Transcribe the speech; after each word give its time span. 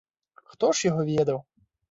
Хто 0.53 0.71
ж 0.79 0.87
яго 0.91 1.05
ведае. 1.11 1.39